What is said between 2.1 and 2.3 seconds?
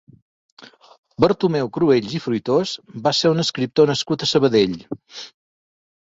i